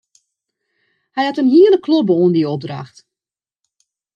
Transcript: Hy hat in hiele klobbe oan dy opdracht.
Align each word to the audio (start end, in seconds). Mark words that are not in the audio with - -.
Hy 1.15 1.21
hat 1.27 1.41
in 1.41 1.51
hiele 1.53 1.79
klobbe 1.85 2.13
oan 2.21 2.35
dy 2.35 2.43
opdracht. 2.55 2.97